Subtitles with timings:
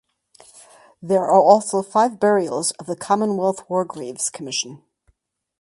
[0.99, 4.81] There are also five burials of the Commonwealth War Graves Commission.